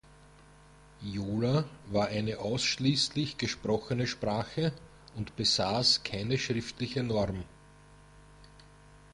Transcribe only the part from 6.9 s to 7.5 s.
Norm.